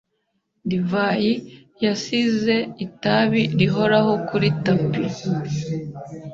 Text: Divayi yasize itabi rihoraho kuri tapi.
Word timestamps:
Divayi 0.69 1.33
yasize 1.85 2.55
itabi 2.85 3.41
rihoraho 3.59 4.13
kuri 4.27 4.47
tapi. 4.63 5.03